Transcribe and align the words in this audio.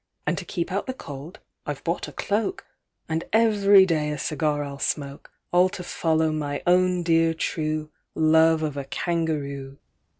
And 0.25 0.35
to 0.39 0.45
keep 0.45 0.71
out 0.71 0.87
the 0.87 0.95
cold 0.95 1.39
I've 1.67 1.83
bought 1.83 2.07
a 2.07 2.11
cloak, 2.11 2.65
And 3.07 3.23
every 3.31 3.85
day 3.85 4.09
a 4.09 4.17
cigar 4.17 4.63
I'll 4.63 4.79
smoke, 4.79 5.31
All 5.51 5.69
to 5.69 5.83
follow 5.83 6.31
my 6.31 6.63
own 6.65 7.03
dear 7.03 7.35
true 7.35 7.91
Love 8.15 8.63
of 8.63 8.77
a 8.77 8.83
Kangaroo!" 8.85 9.77